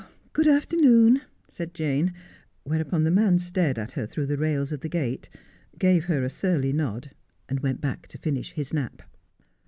'Good 0.33 0.47
afternoon,' 0.47 1.21
said 1.47 1.75
Jane, 1.75 2.13
whereupon 2.63 3.03
the 3.03 3.11
man 3.11 3.37
stared 3.37 3.77
at 3.77 3.91
her 3.91 4.07
through 4.07 4.25
the 4.25 4.35
rails 4.39 4.71
of 4.71 4.79
the 4.79 4.89
gate, 4.89 5.29
gave 5.77 6.05
her 6.05 6.23
a 6.23 6.27
surly 6.31 6.73
nod, 6.73 7.11
and 7.47 7.59
went 7.59 7.81
back 7.81 8.07
to 8.07 8.17
finish 8.17 8.53
his 8.53 8.73
nap. 8.73 9.03